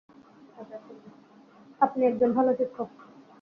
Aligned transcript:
আপনি 1.81 2.01
একজন 2.05 2.29
ভালো 2.33 2.51
শিক্ষক। 2.53 2.89